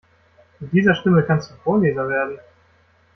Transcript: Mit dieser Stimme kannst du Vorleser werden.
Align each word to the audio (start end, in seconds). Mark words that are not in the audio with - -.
Mit 0.59 0.73
dieser 0.73 0.95
Stimme 0.95 1.21
kannst 1.21 1.51
du 1.51 1.55
Vorleser 1.57 2.09
werden. 2.09 2.39